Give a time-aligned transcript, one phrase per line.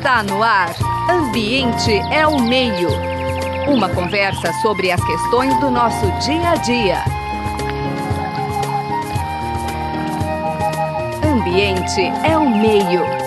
[0.00, 0.74] Está no ar.
[1.10, 2.88] Ambiente é o meio.
[3.68, 7.04] Uma conversa sobre as questões do nosso dia a dia.
[11.22, 13.19] Ambiente é o meio.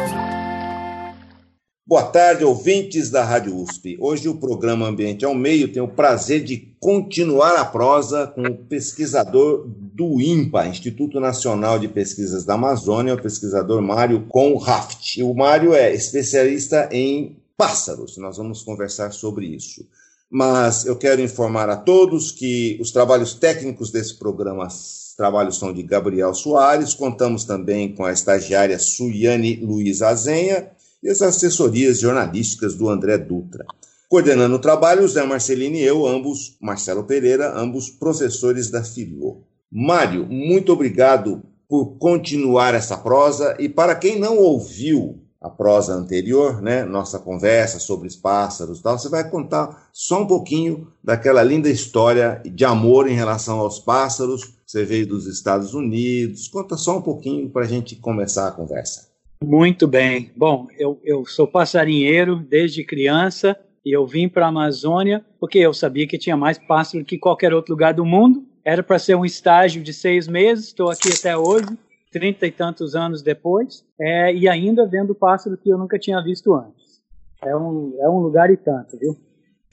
[1.86, 3.97] Boa tarde, ouvintes da Rádio USP.
[4.00, 8.57] Hoje o programa Ambiente ao Meio tem o prazer de continuar a prosa com o
[8.57, 15.18] pesquisador do INPA, Instituto Nacional de Pesquisas da Amazônia, o pesquisador Mário Conraft.
[15.23, 19.86] O Mário é especialista em pássaros, nós vamos conversar sobre isso.
[20.32, 24.69] Mas eu quero informar a todos que os trabalhos técnicos desse programa
[25.13, 30.71] os trabalhos são de Gabriel Soares, contamos também com a estagiária Suiane Luiz Azenha
[31.04, 33.66] e as assessorias jornalísticas do André Dutra.
[34.08, 39.42] Coordenando o trabalho, Zé Marcelino e eu, ambos, Marcelo Pereira, ambos professores da Filô.
[39.72, 43.56] Mário, muito obrigado por continuar essa prosa.
[43.59, 48.83] E para quem não ouviu a prosa anterior, né, nossa conversa sobre os pássaros e
[48.83, 53.80] tal, você vai contar só um pouquinho daquela linda história de amor em relação aos
[53.80, 54.53] pássaros.
[54.66, 56.47] Você veio dos Estados Unidos.
[56.47, 59.12] Conta só um pouquinho para a gente começar a conversa.
[59.44, 60.31] Muito bem.
[60.36, 65.73] Bom, eu, eu sou passarinheiro desde criança e eu vim para a Amazônia porque eu
[65.73, 69.25] sabia que tinha mais pássaro que qualquer outro lugar do mundo era para ser um
[69.25, 71.67] estágio de seis meses, estou aqui até hoje,
[72.09, 76.53] trinta e tantos anos depois, é, e ainda vendo pássaro que eu nunca tinha visto
[76.53, 77.02] antes.
[77.44, 79.17] É um, é um lugar e tanto, viu?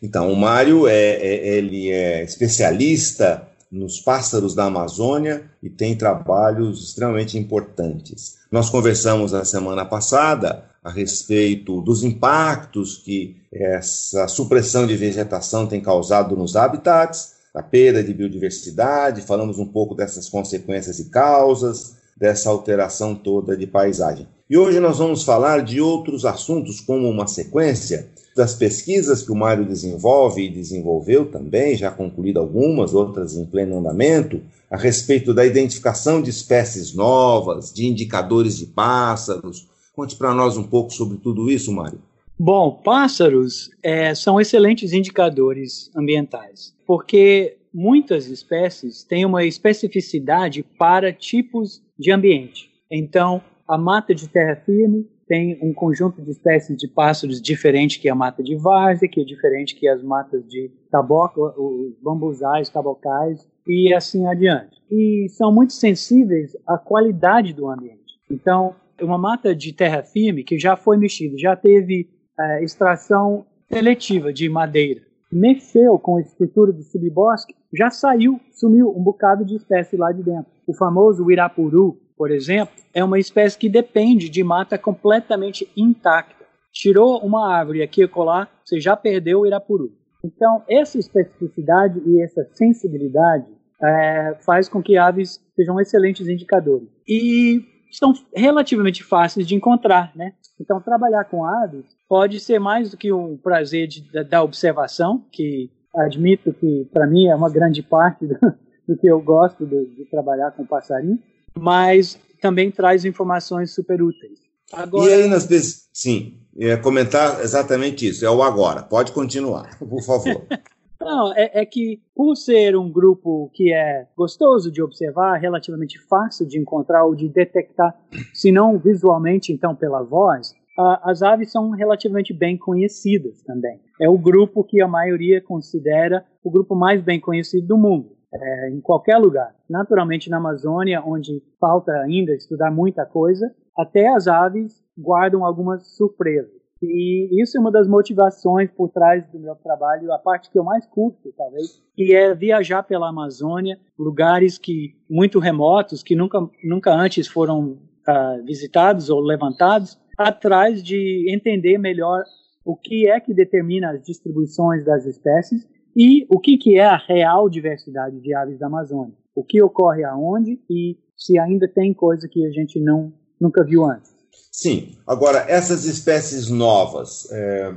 [0.02, 6.82] Então, o Mário é, é, ele é especialista nos pássaros da Amazônia e tem trabalhos
[6.82, 8.38] extremamente importantes.
[8.50, 15.80] Nós conversamos na semana passada a respeito dos impactos que essa supressão de vegetação tem
[15.80, 22.48] causado nos habitats a perda de biodiversidade, falamos um pouco dessas consequências e causas, dessa
[22.48, 24.28] alteração toda de paisagem.
[24.50, 29.36] E hoje nós vamos falar de outros assuntos, como uma sequência das pesquisas que o
[29.36, 35.46] Mário desenvolve e desenvolveu também, já concluído algumas, outras em pleno andamento, a respeito da
[35.46, 39.68] identificação de espécies novas, de indicadores de pássaros.
[39.94, 42.02] Conte para nós um pouco sobre tudo isso, Mário.
[42.36, 51.80] Bom, pássaros é, são excelentes indicadores ambientais, porque muitas espécies têm uma especificidade para tipos
[51.96, 52.68] de ambiente.
[52.90, 58.08] Então, a mata de terra firme tem um conjunto de espécies de pássaros diferente que
[58.08, 63.48] a mata de várzea, que é diferente que as matas de taboca, os bambuzais, tabocais
[63.64, 64.76] e assim adiante.
[64.90, 68.18] E são muito sensíveis à qualidade do ambiente.
[68.28, 74.32] Então, uma mata de terra firme que já foi mexida, já teve é, extração seletiva
[74.32, 79.96] de madeira, mexeu com a estrutura do subbosque, já saiu, sumiu um bocado de espécie
[79.96, 80.50] lá de dentro.
[80.66, 86.44] O famoso irapuru, por exemplo, é uma espécie que depende de mata completamente intacta.
[86.70, 89.90] Tirou uma árvore aqui e colar, você já perdeu o irapuru.
[90.22, 93.46] Então, essa especificidade e essa sensibilidade
[93.82, 96.90] é, faz com que aves sejam excelentes indicadores.
[97.08, 100.34] E estão relativamente fáceis de encontrar, né?
[100.60, 105.70] Então, trabalhar com aves pode ser mais do que um prazer de, da observação, que
[105.96, 108.36] admito que para mim é uma grande parte do,
[108.86, 111.18] do que eu gosto de, de, trabalhar com passarinho,
[111.60, 114.40] mas também traz informações super úteis.
[114.72, 115.46] Agora, e aí nas
[115.92, 118.82] sim, ia comentar exatamente isso, é o agora.
[118.82, 120.46] Pode continuar, por favor.
[121.00, 126.46] Não, é, é, que por ser um grupo que é gostoso de observar, relativamente fácil
[126.46, 127.98] de encontrar ou de detectar,
[128.34, 130.54] se não visualmente, então pela voz,
[131.02, 133.80] as aves são relativamente bem conhecidas também.
[133.98, 138.10] É o grupo que a maioria considera o grupo mais bem conhecido do mundo.
[138.32, 139.54] É, em qualquer lugar.
[139.68, 146.60] Naturalmente, na Amazônia, onde falta ainda estudar muita coisa, até as aves guardam algumas surpresas.
[146.82, 150.64] E isso é uma das motivações por trás do meu trabalho, a parte que eu
[150.64, 156.92] mais curto, talvez, que é viajar pela Amazônia, lugares que muito remotos, que nunca, nunca
[156.92, 157.78] antes foram
[158.08, 162.22] uh, visitados ou levantados, atrás de entender melhor
[162.64, 166.96] o que é que determina as distribuições das espécies e o que, que é a
[166.96, 169.14] real diversidade de aves da Amazônia.
[169.34, 173.84] O que ocorre aonde e se ainda tem coisa que a gente não nunca viu
[173.84, 174.12] antes.
[174.50, 174.96] Sim.
[175.06, 177.74] Agora, essas espécies novas, é,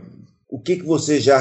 [0.49, 1.39] o que, que você já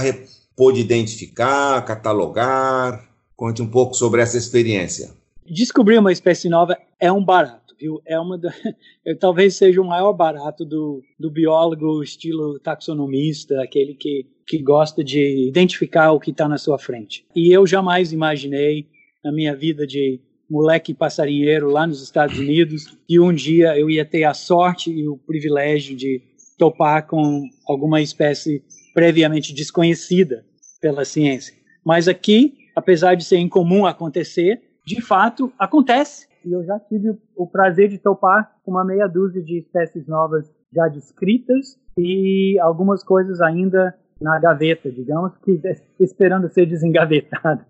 [0.57, 3.09] pôde identificar, catalogar?
[3.35, 5.11] Conte um pouco sobre essa experiência.
[5.45, 8.01] Descobrir uma espécie nova é um barato viu?
[8.07, 8.53] É uma da,
[9.21, 15.49] talvez seja o maior barato do, do biólogo estilo taxonomista, aquele que, que gosta de
[15.49, 17.25] identificar o que está na sua frente.
[17.35, 18.87] E eu jamais imaginei
[19.25, 20.21] na minha vida de
[20.51, 25.09] moleque passarinheiro lá nos Estados Unidos que um dia eu ia ter a sorte e
[25.09, 26.21] o privilégio de
[26.59, 30.45] topar com alguma espécie previamente desconhecida
[30.81, 31.55] pela ciência.
[31.85, 36.27] Mas aqui, apesar de ser incomum acontecer, de fato acontece.
[36.45, 40.51] E eu já tive o prazer de topar com uma meia dúzia de espécies novas
[40.73, 45.61] já descritas e algumas coisas ainda na gaveta, digamos, que
[45.99, 47.67] esperando ser desengavetadas.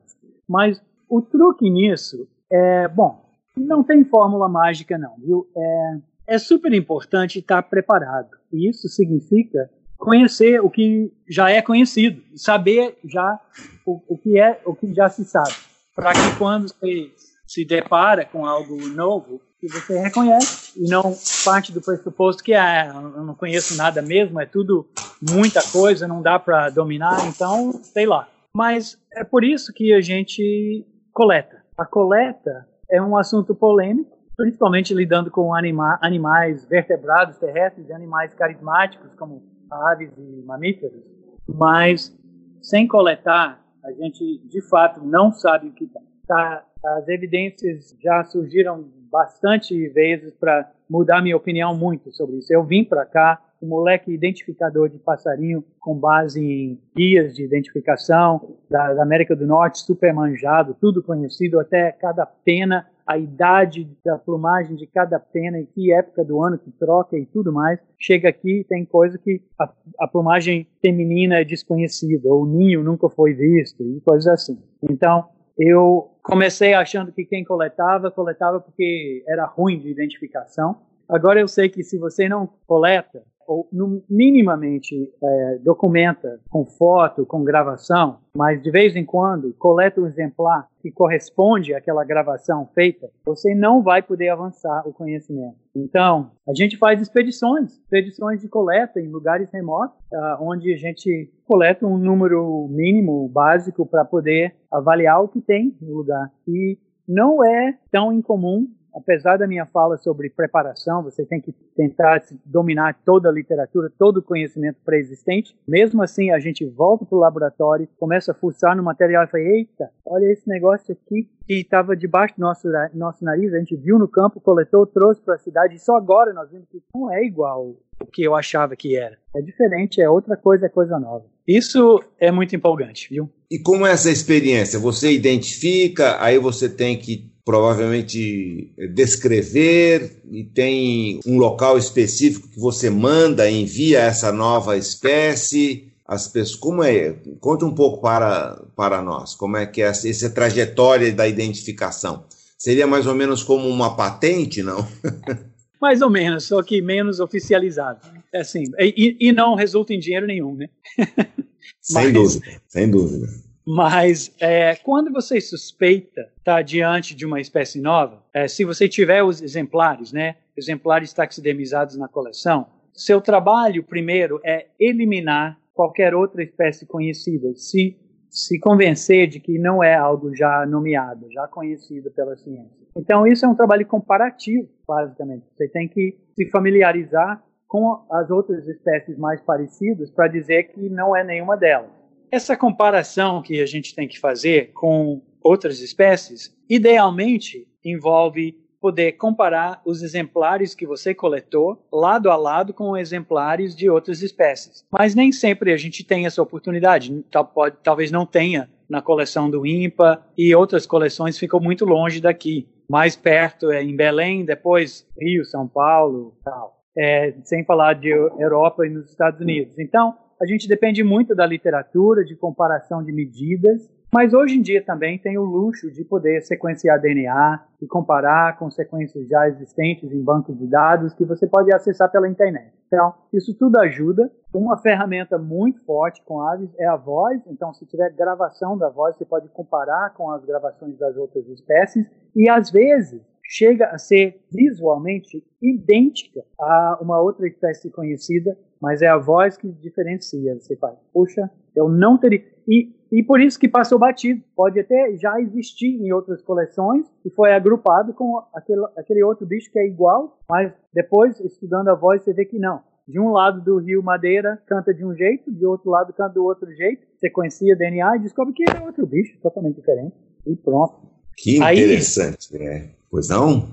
[0.49, 3.25] Mas o truque nisso é, bom,
[3.57, 5.47] não tem fórmula mágica não, viu?
[5.57, 5.99] É,
[6.35, 8.31] é super importante estar preparado.
[8.53, 13.39] E isso significa conhecer o que já é conhecido, saber já
[13.87, 15.55] o, o que é, o que já se sabe,
[15.95, 17.11] para que quando você
[17.53, 21.15] se depara com algo novo, que você reconhece e não
[21.45, 24.89] parte do pressuposto que ah, eu não conheço nada mesmo, é tudo
[25.21, 28.27] muita coisa, não dá para dominar, então sei lá.
[28.55, 31.63] Mas é por isso que a gente coleta.
[31.77, 38.33] A coleta é um assunto polêmico, principalmente lidando com anima animais vertebrados terrestres e animais
[38.33, 41.03] carismáticos como aves e mamíferos,
[41.47, 42.17] mas
[42.63, 46.03] sem coletar, a gente de fato não sabe o que tem.
[46.27, 52.53] Tá, as evidências já surgiram bastante vezes para mudar minha opinião muito sobre isso.
[52.53, 58.57] Eu vim para cá, um moleque identificador de passarinho com base em guias de identificação
[58.69, 64.19] da, da América do Norte, super manjado, tudo conhecido, até cada pena, a idade da
[64.19, 67.79] plumagem de cada pena e que época do ano que troca e tudo mais.
[67.99, 69.71] Chega aqui tem coisa que a,
[70.01, 74.59] a plumagem feminina é desconhecida, ou o ninho nunca foi visto e coisas assim.
[74.83, 80.81] Então, eu comecei achando que quem coletava, coletava porque era ruim de identificação.
[81.09, 83.69] Agora eu sei que se você não coleta, ou
[84.09, 90.69] minimamente é, documenta com foto, com gravação, mas de vez em quando coleta um exemplar
[90.81, 95.57] que corresponde àquela gravação feita, você não vai poder avançar o conhecimento.
[95.75, 101.31] Então, a gente faz expedições, expedições de coleta em lugares remotos, uh, onde a gente
[101.47, 106.31] coleta um número mínimo, básico, para poder avaliar o que tem no lugar.
[106.49, 112.23] E não é tão incomum apesar da minha fala sobre preparação, você tem que tentar
[112.45, 115.57] dominar toda a literatura, todo o conhecimento pré-existente.
[115.67, 119.45] Mesmo assim, a gente volta para o laboratório, começa a fuçar no material e fala:
[119.45, 123.99] eita, olha esse negócio aqui que estava debaixo do nosso, nosso nariz, a gente viu
[123.99, 127.25] no campo, coletou, trouxe para a cidade, e só agora nós vimos que não é
[127.25, 129.17] igual o que eu achava que era.
[129.35, 131.25] É diferente, é outra coisa, é coisa nova.
[131.47, 133.29] Isso é muito empolgante, viu?
[133.51, 134.79] E como é essa experiência?
[134.79, 142.89] Você identifica, aí você tem que provavelmente descrever e tem um local específico que você
[142.89, 145.89] manda, envia essa nova espécie.
[146.07, 147.17] As pessoas, como é?
[147.41, 152.25] Conta um pouco para, para nós, como é que é essa, essa trajetória da identificação.
[152.59, 154.87] Seria mais ou menos como uma patente, não?
[155.81, 158.01] mais ou menos, só que menos oficializado.
[158.33, 160.69] É assim, e, e não resulta em dinheiro nenhum, né?
[161.81, 163.27] sem Mas, dúvida, sem dúvida.
[163.67, 168.89] Mas é, quando você suspeita estar tá diante de uma espécie nova, é, se você
[168.89, 176.43] tiver os exemplares, né, exemplares taxidemizados na coleção, seu trabalho primeiro é eliminar qualquer outra
[176.43, 177.97] espécie conhecida, se
[178.33, 182.83] se convencer de que não é algo já nomeado, já conhecido pela ciência.
[182.97, 185.45] Então isso é um trabalho comparativo, basicamente.
[185.55, 191.15] Você tem que se familiarizar com as outras espécies mais parecidas para dizer que não
[191.15, 191.91] é nenhuma delas.
[192.33, 199.83] Essa comparação que a gente tem que fazer com outras espécies, idealmente envolve poder comparar
[199.85, 204.83] os exemplares que você coletou lado a lado com exemplares de outras espécies.
[204.91, 207.23] Mas nem sempre a gente tem essa oportunidade.
[207.31, 212.19] Tal, pode, talvez não tenha na coleção do IMPA e outras coleções ficam muito longe
[212.19, 212.67] daqui.
[212.89, 216.81] Mais perto é em Belém, depois Rio, São Paulo, tal.
[216.97, 219.79] É, sem falar de Europa e nos Estados Unidos.
[219.79, 224.85] Então, a gente depende muito da literatura, de comparação de medidas, mas hoje em dia
[224.85, 230.21] também tem o luxo de poder sequenciar DNA e comparar com sequências já existentes em
[230.21, 232.73] bancos de dados que você pode acessar pela internet.
[232.89, 234.31] Então, isso tudo ajuda.
[234.53, 237.41] Uma ferramenta muito forte com aves é a voz.
[237.47, 242.05] Então, se tiver gravação da voz, você pode comparar com as gravações das outras espécies.
[242.37, 249.07] E às vezes, chega a ser visualmente idêntica a uma outra espécie conhecida, mas é
[249.07, 250.59] a voz que diferencia.
[250.59, 252.45] Você fala, puxa, eu não teria.
[252.67, 254.43] E, e por isso que passou batido.
[254.57, 259.71] Pode até já existir em outras coleções e foi agrupado com aquele, aquele outro bicho
[259.71, 262.81] que é igual, mas depois, estudando a voz, você vê que não.
[263.07, 266.45] De um lado do rio Madeira canta de um jeito, do outro lado canta do
[266.45, 267.07] outro jeito.
[267.17, 270.17] Você conhecia DNA e descobre que é outro bicho, totalmente diferente.
[270.45, 270.95] E pronto.
[271.37, 272.91] Que interessante, Aí, né?
[273.09, 273.69] Pois não?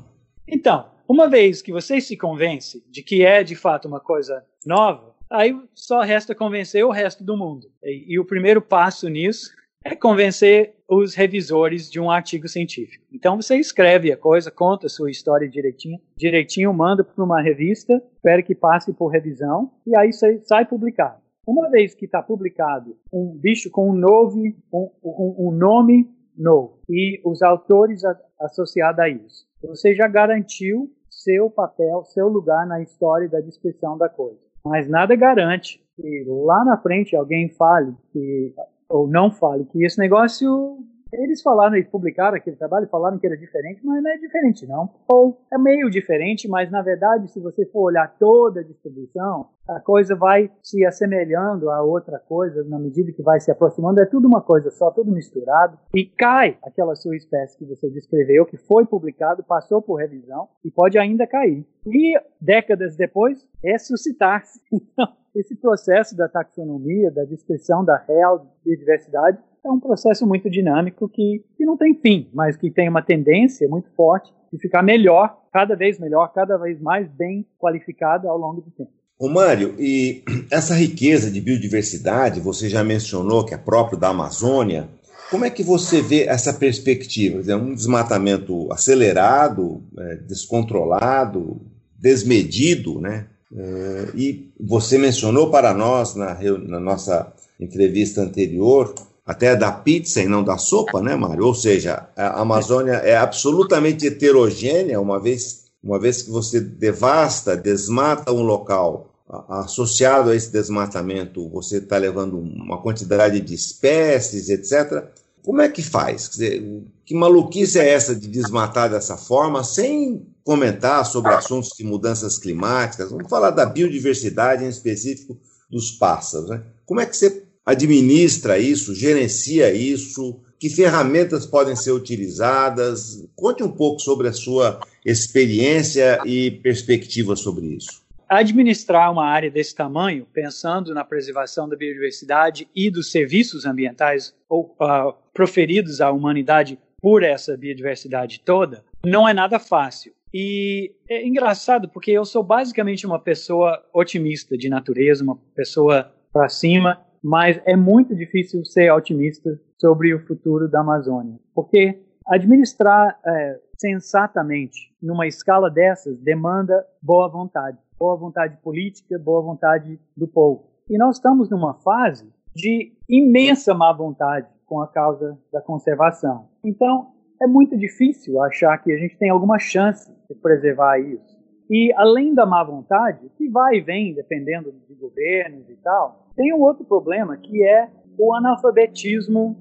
[0.48, 5.16] Então, uma vez que você se convence de que é de fato uma coisa nova,
[5.28, 7.68] aí só resta convencer o resto do mundo.
[7.84, 9.50] E, e o primeiro passo nisso
[9.84, 13.04] é convencer os revisores de um artigo científico.
[13.12, 18.00] Então você escreve a coisa, conta a sua história direitinho, direitinho, manda para uma revista,
[18.16, 21.22] espera que passe por revisão e aí sai publicado.
[21.48, 24.38] Uma vez que está publicado um bicho com um, novo,
[24.72, 28.04] um, um, um nome novo e os autores
[28.39, 34.08] associados a isso, você já garantiu seu papel, seu lugar na história da descrição da
[34.08, 34.40] coisa.
[34.64, 38.54] Mas nada garante que lá na frente alguém fale que
[38.88, 40.80] ou não fale que esse negócio
[41.12, 44.89] eles falaram, eles publicaram aquele trabalho, falaram que era diferente, mas não é diferente não.
[45.08, 49.80] Ou é meio diferente, mas na verdade, se você for olhar toda a distribuição, a
[49.80, 54.01] coisa vai se assemelhando a outra coisa na medida que vai se aproximando.
[54.01, 55.78] É tudo uma coisa só, tudo misturado.
[55.94, 60.72] E cai aquela sua espécie que você descreveu, que foi publicado, passou por revisão e
[60.72, 61.66] pode ainda cair.
[61.86, 64.60] E décadas depois, ressuscitar-se.
[64.92, 71.08] Então, esse processo da taxonomia, da descrição da real biodiversidade, é um processo muito dinâmico
[71.10, 75.38] que, que não tem fim, mas que tem uma tendência muito forte de ficar melhor,
[75.51, 78.92] cada vez melhor, cada vez mais bem qualificado ao longo do tempo.
[79.20, 84.88] Ô Mário, e essa riqueza de biodiversidade, você já mencionou que é próprio da Amazônia,
[85.30, 87.56] como é que você vê essa perspectiva?
[87.56, 91.62] Um desmatamento acelerado, é, descontrolado,
[92.00, 93.28] desmedido, né?
[93.56, 96.36] É, e você mencionou para nós na,
[96.68, 98.94] na nossa entrevista anterior
[99.30, 101.46] até da pizza e não da sopa, né, Mário?
[101.46, 108.34] Ou seja, a Amazônia é absolutamente heterogênea, uma vez, uma vez que você devasta, desmata
[108.34, 109.14] um local,
[109.48, 115.04] associado a esse desmatamento, você está levando uma quantidade de espécies, etc.
[115.44, 116.28] Como é que faz?
[116.28, 122.40] Dizer, que maluquice é essa de desmatar dessa forma, sem comentar sobre assuntos de mudanças
[122.40, 123.12] climáticas?
[123.12, 125.38] Vamos falar da biodiversidade, em específico
[125.70, 126.50] dos pássaros.
[126.50, 126.64] Né?
[126.84, 130.42] Como é que você administra isso, gerencia isso?
[130.60, 133.24] Que ferramentas podem ser utilizadas?
[133.36, 138.04] Conte um pouco sobre a sua experiência e perspectiva sobre isso.
[138.28, 144.76] Administrar uma área desse tamanho, pensando na preservação da biodiversidade e dos serviços ambientais ou,
[144.82, 150.12] uh, proferidos à humanidade por essa biodiversidade toda, não é nada fácil.
[150.34, 156.50] E é engraçado porque eu sou basicamente uma pessoa otimista de natureza, uma pessoa para
[156.50, 163.60] cima, mas é muito difícil ser otimista sobre o futuro da Amazônia, porque administrar é,
[163.78, 170.70] sensatamente numa escala dessas demanda boa vontade, boa vontade política, boa vontade do povo.
[170.90, 176.50] E nós estamos numa fase de imensa má vontade com a causa da conservação.
[176.64, 181.38] Então, é muito difícil achar que a gente tem alguma chance de preservar isso.
[181.70, 186.54] E além da má vontade, que vai e vem dependendo de governos e tal, tem
[186.54, 189.56] um outro problema que é o analfabetismo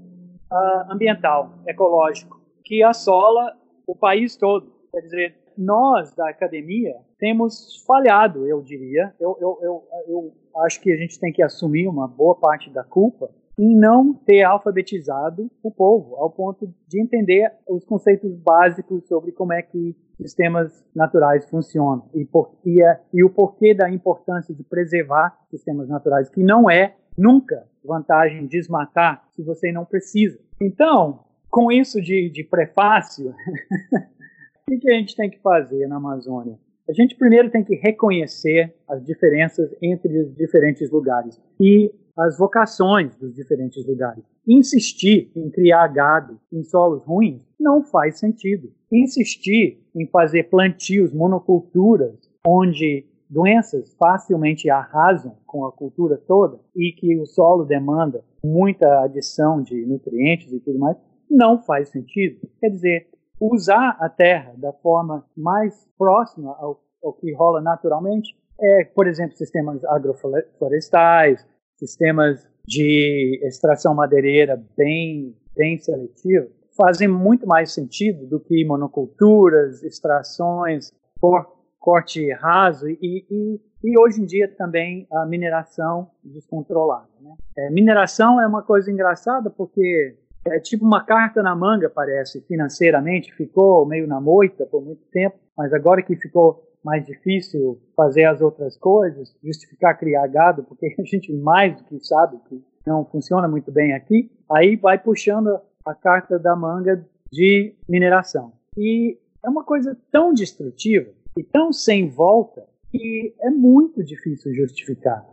[0.50, 3.54] uh, ambiental, ecológico, que assola
[3.86, 4.72] o país todo.
[4.90, 9.14] Quer dizer, nós da academia temos falhado, eu diria.
[9.20, 12.84] Eu, eu, eu, eu acho que a gente tem que assumir uma boa parte da
[12.84, 19.32] culpa em não ter alfabetizado o povo, ao ponto de entender os conceitos básicos sobre
[19.32, 24.54] como é que sistemas naturais funcionam e, por, e, é, e o porquê da importância
[24.54, 30.38] de preservar sistemas naturais, que não é nunca vantagem desmatar se você não precisa.
[30.60, 35.96] Então, com isso de, de prefácio, o que, que a gente tem que fazer na
[35.96, 36.58] Amazônia?
[36.88, 43.14] A gente primeiro tem que reconhecer as diferenças entre os diferentes lugares e as vocações
[43.16, 44.24] dos diferentes lugares.
[44.46, 48.72] Insistir em criar gado em solos ruins não faz sentido.
[48.90, 52.16] Insistir em fazer plantios, monoculturas,
[52.46, 59.62] onde doenças facilmente arrasam com a cultura toda e que o solo demanda muita adição
[59.62, 60.96] de nutrientes e tudo mais,
[61.30, 62.48] não faz sentido.
[62.58, 63.06] Quer dizer,
[63.40, 69.36] usar a terra da forma mais próxima ao, ao que rola naturalmente é, por exemplo,
[69.36, 78.64] sistemas agroflorestais, sistemas de extração madeireira bem, bem seletivos, fazem muito mais sentido do que
[78.64, 87.08] monoculturas, extrações por corte raso e, e, e hoje em dia também a mineração descontrolada.
[87.20, 87.34] Né?
[87.56, 90.16] É, mineração é uma coisa engraçada porque
[90.46, 95.36] é tipo uma carta na manga, parece, financeiramente, ficou meio na moita por muito tempo,
[95.56, 101.02] mas agora que ficou mais difícil fazer as outras coisas, justificar criar gado, porque a
[101.02, 105.94] gente mais do que sabe que não funciona muito bem aqui, aí vai puxando a
[105.94, 108.52] carta da manga de mineração.
[108.76, 115.26] E é uma coisa tão destrutiva e tão sem volta que é muito difícil justificar.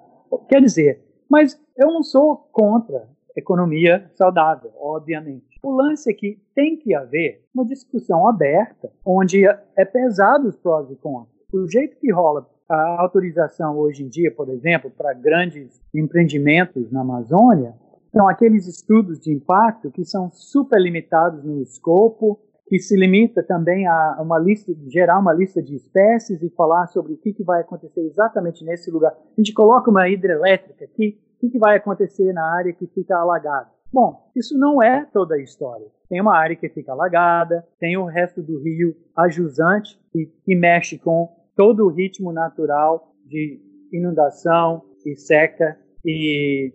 [0.50, 5.60] Quer dizer, mas eu não sou contra economia saudável, obviamente.
[5.62, 10.90] O lance é que tem que haver uma discussão aberta, onde é pesado os prós
[10.90, 11.36] e contras.
[11.54, 17.02] O jeito que rola a autorização hoje em dia, por exemplo, para grandes empreendimentos na
[17.02, 17.74] Amazônia,
[18.12, 23.88] são aqueles estudos de impacto que são super limitados no escopo, que se limita também
[23.88, 27.62] a uma lista, gerar uma lista de espécies e falar sobre o que, que vai
[27.62, 29.12] acontecer exatamente nesse lugar.
[29.12, 33.18] A gente coloca uma hidrelétrica aqui, o que, que vai acontecer na área que fica
[33.18, 33.70] alagada?
[33.94, 35.86] Bom, isso não é toda a história.
[36.10, 40.98] Tem uma área que fica alagada, tem o resto do rio ajusante, que, que mexe
[40.98, 43.62] com todo o ritmo natural de
[43.94, 46.72] inundação e seca e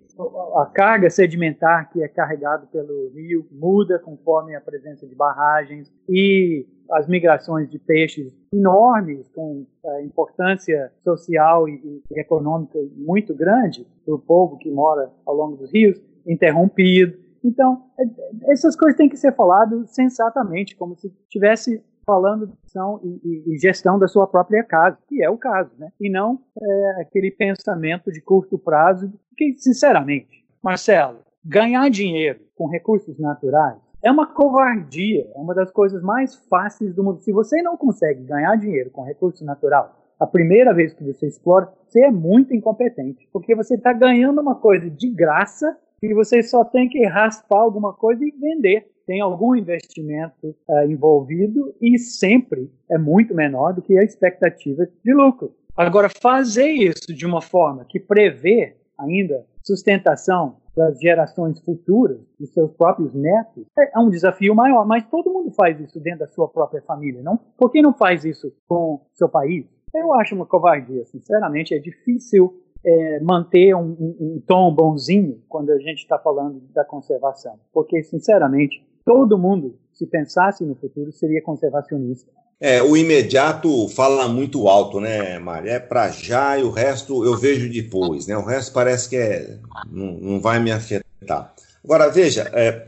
[0.57, 6.67] a carga sedimentar que é carregado pelo rio muda conforme a presença de barragens e
[6.91, 14.15] as migrações de peixes enormes com a importância social e, e econômica muito grande para
[14.15, 17.17] o povo que mora ao longo dos rios interrompido.
[17.45, 23.01] Então, é, essas coisas têm que ser faladas sensatamente, como se tivesse falando de gestão
[23.03, 25.91] e, e, gestão da sua própria casa, que é o caso, né?
[26.01, 33.19] E não é, aquele pensamento de curto prazo, que, sinceramente, Marcelo, ganhar dinheiro com recursos
[33.19, 37.21] naturais é uma covardia, é uma das coisas mais fáceis do mundo.
[37.21, 41.73] Se você não consegue ganhar dinheiro com recurso natural, a primeira vez que você explora,
[41.87, 46.65] você é muito incompetente, porque você está ganhando uma coisa de graça e você só
[46.65, 52.99] tem que raspar alguma coisa e vender tem algum investimento uh, envolvido e sempre é
[52.99, 55.55] muito menor do que a expectativa de lucro.
[55.77, 62.73] Agora, fazer isso de uma forma que prevê ainda sustentação das gerações futuras, dos seus
[62.73, 64.87] próprios netos, é um desafio maior.
[64.87, 67.39] Mas todo mundo faz isso dentro da sua própria família, não?
[67.57, 69.67] Por que não faz isso com seu país?
[69.95, 71.75] Eu acho uma covardia, sinceramente.
[71.75, 72.55] É difícil
[72.85, 78.03] é, manter um, um, um, tom bonzinho quando a gente está falando da conservação, porque,
[78.03, 82.31] sinceramente, todo mundo, se pensasse no futuro, seria conservacionista.
[82.61, 85.71] É, o imediato fala muito alto, né, Mário?
[85.71, 88.37] É para já e o resto eu vejo depois, né?
[88.37, 89.59] O resto parece que é,
[89.91, 91.55] não, não vai me afetar.
[91.83, 92.87] Agora, veja, é,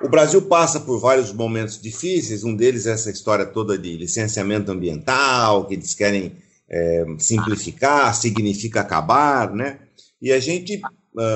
[0.00, 4.70] o Brasil passa por vários momentos difíceis, um deles é essa história toda de licenciamento
[4.70, 6.34] ambiental, que eles querem
[6.68, 9.80] é, simplificar, significa acabar, né?
[10.22, 10.80] E a gente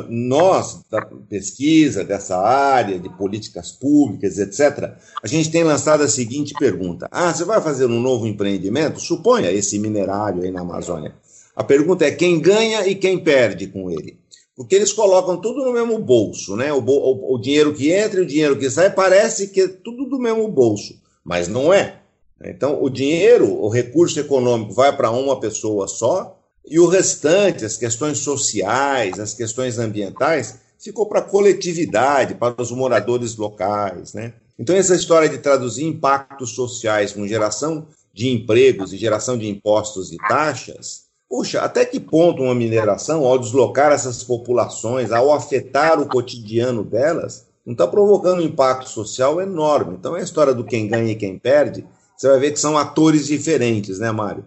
[0.08, 6.54] nós, da pesquisa dessa área de políticas públicas, etc., a gente tem lançado a seguinte
[6.58, 9.00] pergunta: Ah, você vai fazer um novo empreendimento?
[9.00, 11.14] Suponha esse minerário aí na Amazônia.
[11.54, 14.18] A pergunta é quem ganha e quem perde com ele.
[14.56, 16.72] Porque eles colocam tudo no mesmo bolso, né?
[16.72, 20.04] O, o, o dinheiro que entra e o dinheiro que sai parece que é tudo
[20.06, 22.00] do mesmo bolso, mas não é.
[22.44, 27.76] Então, o dinheiro, o recurso econômico vai para uma pessoa só, e o restante, as
[27.76, 34.12] questões sociais, as questões ambientais, ficou para a coletividade, para os moradores locais.
[34.14, 34.32] Né?
[34.58, 40.12] Então, essa história de traduzir impactos sociais com geração de empregos e geração de impostos
[40.12, 46.06] e taxas, puxa, até que ponto uma mineração, ao deslocar essas populações, ao afetar o
[46.06, 49.96] cotidiano delas, não está provocando um impacto social enorme.
[49.98, 52.76] Então, é a história do quem ganha e quem perde, você vai ver que são
[52.76, 54.44] atores diferentes, né, Mário?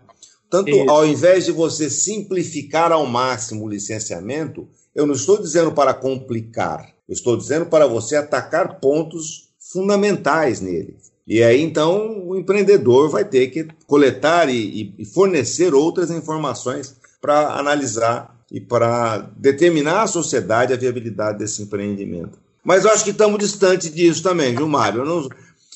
[0.49, 0.89] Tanto Isso.
[0.89, 6.93] ao invés de você simplificar ao máximo o licenciamento, eu não estou dizendo para complicar,
[7.07, 10.95] eu estou dizendo para você atacar pontos fundamentais nele.
[11.27, 17.57] E aí, então, o empreendedor vai ter que coletar e, e fornecer outras informações para
[17.57, 22.37] analisar e para determinar à sociedade a viabilidade desse empreendimento.
[22.63, 25.01] Mas eu acho que estamos distante disso também, viu, Mário?
[25.01, 25.29] Eu, não,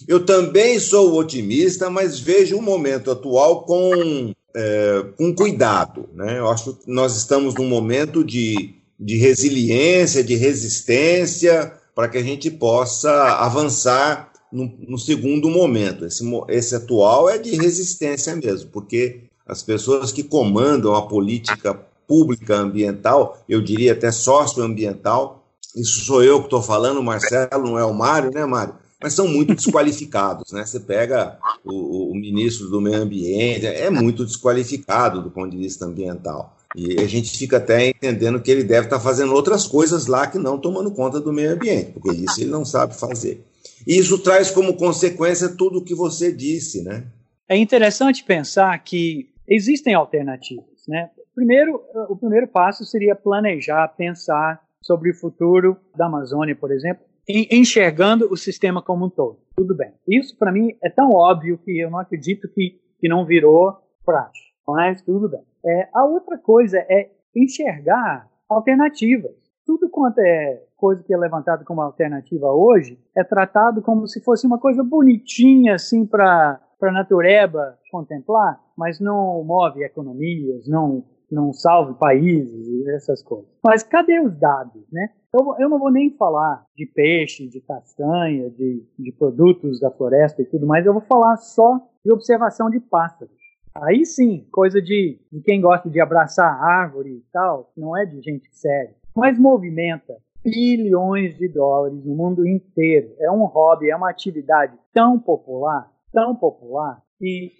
[0.07, 6.09] eu também sou otimista, mas vejo o momento atual com é, com cuidado.
[6.13, 6.39] Né?
[6.39, 12.23] Eu acho que nós estamos num momento de, de resiliência, de resistência, para que a
[12.23, 16.05] gente possa avançar no, no, segundo momento.
[16.05, 21.73] Esse, esse atual é de resistência mesmo, porque as pessoas que comandam a política
[22.07, 27.85] pública ambiental, eu diria até socioambiental, isso sou eu que estou falando, Marcelo, não é
[27.85, 28.73] o Mário, né, Mário?
[29.01, 30.65] Mas são muito desqualificados, né?
[30.65, 35.85] Você pega o, o, ministro do meio ambiente, é muito desqualificado do ponto de vista
[35.85, 36.57] ambiental.
[36.75, 40.37] E a gente fica até entendendo que ele deve estar fazendo outras coisas lá que
[40.37, 43.43] não tomando conta do meio ambiente, porque isso ele não sabe fazer.
[43.87, 47.05] E isso traz como consequência tudo o que você disse, né?
[47.47, 51.09] É interessante pensar que existem alternativas, né?
[51.33, 58.31] Primeiro, o primeiro passo seria planejar, pensar sobre o futuro da Amazônia, por exemplo, enxergando
[58.31, 59.37] o sistema como um todo.
[59.55, 59.93] Tudo bem.
[60.07, 64.47] Isso, para mim, é tão óbvio que eu não acredito que, que não virou prático,
[64.67, 65.43] mas tudo bem.
[65.63, 69.31] É, a outra coisa é enxergar alternativas.
[69.65, 74.47] Tudo quanto é coisa que é levantado como alternativa hoje é tratado como se fosse
[74.47, 81.93] uma coisa bonitinha assim para a natureba contemplar, mas não move economias, não não salve
[81.99, 83.49] países e essas coisas.
[83.63, 85.09] Mas cadê os dados, né?
[85.33, 90.41] Eu, eu não vou nem falar de peixe, de castanha, de, de produtos da floresta
[90.41, 93.37] e tudo mais, eu vou falar só de observação de pássaros.
[93.75, 98.21] Aí sim, coisa de, de quem gosta de abraçar árvore e tal, não é de
[98.21, 98.95] gente séria.
[99.15, 103.13] Mas movimenta bilhões de dólares no mundo inteiro.
[103.19, 107.51] É um hobby, é uma atividade tão popular, tão popular, que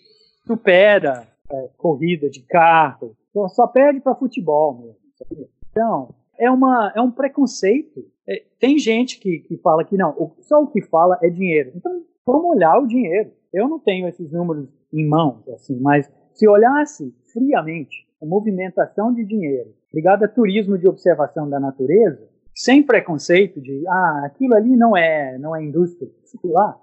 [0.47, 3.15] supera é, corrida de carro,
[3.49, 4.95] só perde para futebol mesmo.
[5.71, 8.05] Então, é, uma, é um preconceito.
[8.27, 11.71] É, tem gente que, que fala que não, só o que fala é dinheiro.
[11.75, 13.31] Então, vamos olhar o dinheiro.
[13.53, 19.23] Eu não tenho esses números em mãos, assim, mas se olhasse friamente a movimentação de
[19.23, 24.95] dinheiro ligada a turismo de observação da natureza, sem preconceito de, ah, aquilo ali não
[24.95, 26.79] é, não é indústria, sei lá,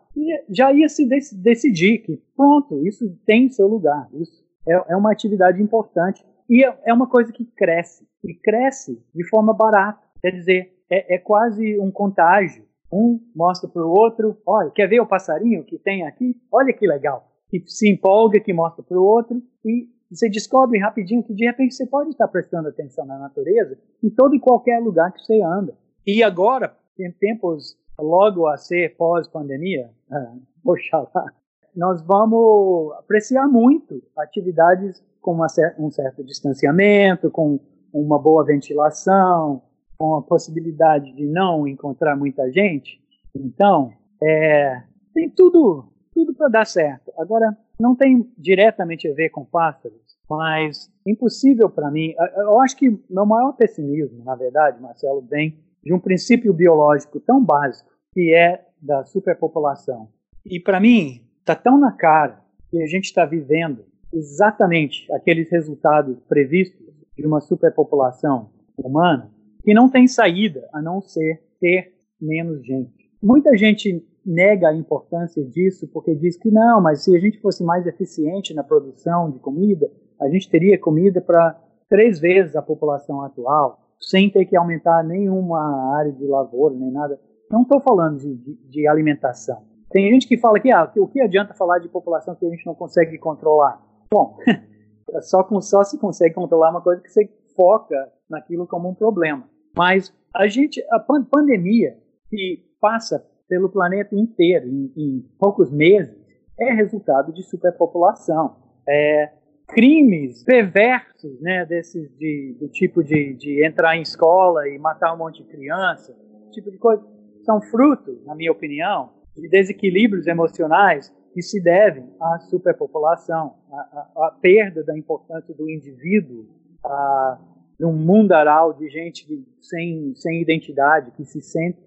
[0.48, 5.12] já ia se dec decidir que, pronto, isso tem seu lugar, isso é, é uma
[5.12, 10.30] atividade importante e é, é uma coisa que cresce, e cresce de forma barata, quer
[10.30, 12.64] dizer, é, é quase um contágio.
[12.92, 16.36] Um mostra para o outro, olha, quer ver o passarinho que tem aqui?
[16.50, 17.28] Olha que legal.
[17.48, 21.74] Que se empolga, que mostra para o outro, e você descobre rapidinho que de repente
[21.74, 25.76] você pode estar prestando atenção na natureza em todo e qualquer lugar que você anda.
[26.06, 31.32] E agora, em tempos logo a ser pós-pandemia, uh, oxalá,
[31.76, 35.38] nós vamos apreciar muito atividades com
[35.78, 37.60] um certo distanciamento, com
[37.92, 39.62] uma boa ventilação,
[39.98, 43.00] com a possibilidade de não encontrar muita gente.
[43.34, 47.12] Então, é, tem tudo, tudo para dar certo.
[47.18, 52.14] Agora, não tem diretamente a ver com pássaros, mas impossível para mim.
[52.36, 57.44] Eu acho que meu maior pessimismo, na verdade, Marcelo, vem de um princípio biológico tão
[57.44, 60.08] básico que é da superpopulação.
[60.44, 66.18] E para mim, está tão na cara que a gente está vivendo exatamente aqueles resultados
[66.28, 66.84] previstos
[67.16, 69.30] de uma superpopulação humana
[69.62, 72.92] que não tem saída a não ser ter menos gente.
[73.22, 77.62] Muita gente nega a importância disso porque diz que não, mas se a gente fosse
[77.62, 79.88] mais eficiente na produção de comida,
[80.20, 81.56] a gente teria comida para
[81.88, 87.20] três vezes a população atual, sem ter que aumentar nenhuma área de lavoura nem nada.
[87.48, 89.62] Não estou falando de, de, de, alimentação.
[89.90, 92.66] Tem gente que fala que ah, o que adianta falar de população que a gente
[92.66, 93.80] não consegue controlar?
[94.10, 94.36] Bom,
[95.22, 99.48] só, com, só se consegue controlar uma coisa que você foca naquilo como um problema.
[99.76, 101.96] Mas a gente, a pandemia
[102.28, 106.14] que passa pelo planeta inteiro em, em poucos meses
[106.58, 108.56] é resultado de superpopulação.
[108.88, 109.30] É,
[109.68, 115.18] crimes perversos, né, desses de, do tipo de, de entrar em escola e matar um
[115.18, 116.16] monte de criança,
[116.52, 117.04] tipo de coisa,
[117.44, 124.38] são fruto, na minha opinião, de desequilíbrios emocionais que se devem à superpopulação, à, à
[124.40, 126.46] perda da importância do indivíduo,
[126.84, 127.38] a
[127.80, 129.26] um mundaral de gente
[129.60, 131.78] sem, sem identidade, que se sente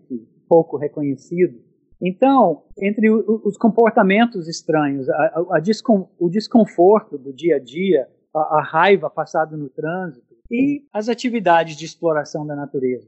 [0.47, 1.59] pouco reconhecido.
[2.01, 8.59] Então, entre os comportamentos estranhos, a, a descom, o desconforto do dia a dia, a,
[8.59, 13.07] a raiva passada no trânsito e as atividades de exploração da natureza.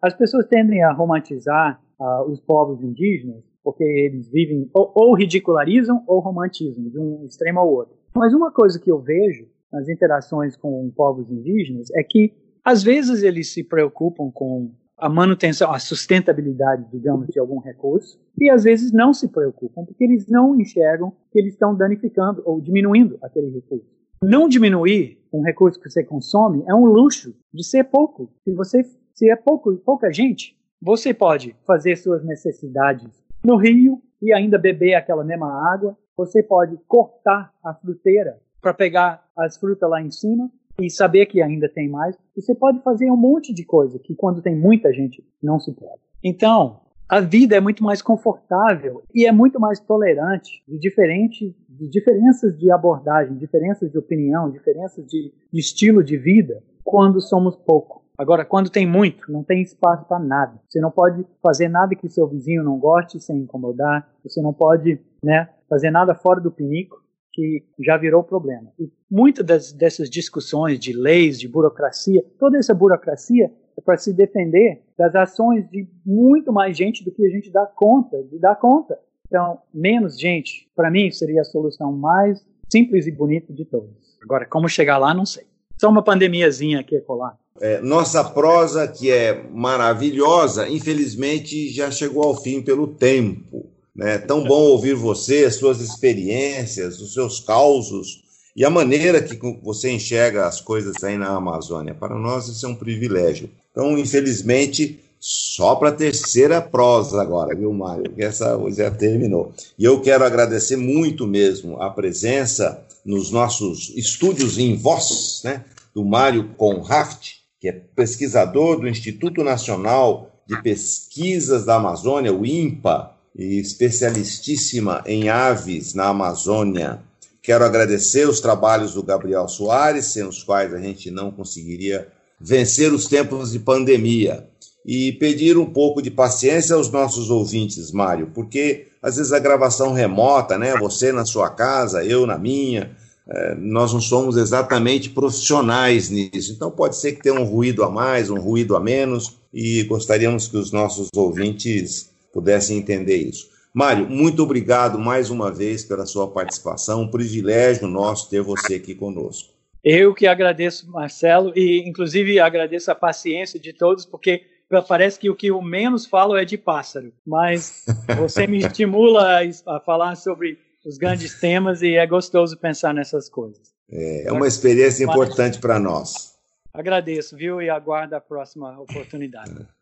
[0.00, 6.02] As pessoas tendem a romantizar uh, os povos indígenas porque eles vivem ou, ou ridicularizam
[6.06, 7.96] ou romantizam, de um extremo ao outro.
[8.14, 12.32] Mas uma coisa que eu vejo nas interações com povos indígenas é que
[12.64, 18.48] às vezes eles se preocupam com a manutenção, a sustentabilidade, digamos, de algum recurso, e
[18.48, 23.18] às vezes não se preocupam porque eles não enxergam que eles estão danificando ou diminuindo
[23.20, 23.86] aquele recurso.
[24.22, 28.32] Não diminuir um recurso que você consome é um luxo de ser pouco.
[28.44, 34.32] Se você se é pouco, pouca gente, você pode fazer suas necessidades no rio e
[34.32, 35.96] ainda beber aquela mesma água.
[36.16, 40.50] Você pode cortar a fruteira para pegar as frutas lá em cima
[40.80, 42.16] e saber que ainda tem mais.
[42.36, 46.00] Você pode fazer um monte de coisa que quando tem muita gente não se pode.
[46.22, 51.52] Então, a vida é muito mais confortável e é muito mais tolerante de diferentes
[51.82, 57.56] de diferenças de abordagem, diferenças de opinião, diferenças de, de estilo de vida quando somos
[57.56, 58.01] pouco.
[58.18, 60.60] Agora, quando tem muito, não tem espaço para nada.
[60.68, 64.08] Você não pode fazer nada que seu vizinho não goste sem incomodar.
[64.22, 68.70] Você não pode né, fazer nada fora do pinico, que já virou problema.
[68.78, 74.82] E muitas dessas discussões de leis, de burocracia, toda essa burocracia é para se defender
[74.98, 78.98] das ações de muito mais gente do que a gente dá conta, de dar conta.
[79.26, 84.18] Então, menos gente, para mim, seria a solução mais simples e bonito de todos.
[84.22, 85.46] Agora, como chegar lá, não sei.
[85.80, 87.36] Só uma pandemiazinha aqui colar.
[87.60, 93.66] É, nossa prosa, que é maravilhosa, infelizmente já chegou ao fim pelo tempo.
[93.94, 94.18] Né?
[94.18, 98.22] Tão bom ouvir você, as suas experiências, os seus causos
[98.56, 101.94] e a maneira que você enxerga as coisas aí na Amazônia.
[101.94, 103.50] Para nós isso é um privilégio.
[103.70, 108.02] Então, infelizmente, só para a terceira prosa agora, viu, Mário?
[108.02, 109.54] Porque essa já terminou.
[109.78, 116.04] E eu quero agradecer muito mesmo a presença nos nossos estúdios em voz, né, do
[116.04, 123.60] Mário Conraft, que é pesquisador do Instituto Nacional de Pesquisas da Amazônia, o INPA, e
[123.60, 127.00] especialistíssima em aves na Amazônia.
[127.40, 132.08] Quero agradecer os trabalhos do Gabriel Soares, sem os quais a gente não conseguiria
[132.40, 134.48] vencer os tempos de pandemia.
[134.84, 139.92] E pedir um pouco de paciência aos nossos ouvintes, Mário, porque às vezes a gravação
[139.92, 140.76] remota, né?
[140.78, 142.96] Você na sua casa, eu na minha,
[143.28, 146.52] é, nós não somos exatamente profissionais nisso.
[146.52, 150.48] Então pode ser que tenha um ruído a mais, um ruído a menos, e gostaríamos
[150.48, 153.50] que os nossos ouvintes pudessem entender isso.
[153.74, 157.02] Mário, muito obrigado mais uma vez pela sua participação.
[157.02, 159.50] Um privilégio nosso ter você aqui conosco.
[159.82, 164.42] Eu que agradeço, Marcelo, e inclusive agradeço a paciência de todos, porque
[164.80, 167.84] parece que o que eu menos falo é de pássaro, mas
[168.16, 173.72] você me estimula a falar sobre os grandes temas e é gostoso pensar nessas coisas.
[173.90, 176.32] É, é uma experiência importante para nós.
[176.72, 177.60] Agradeço, viu?
[177.60, 179.66] E aguardo a próxima oportunidade.